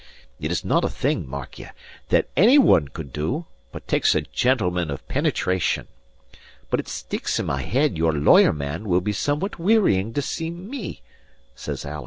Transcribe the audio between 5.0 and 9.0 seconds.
penetration. But it sticks in my head your lawyer man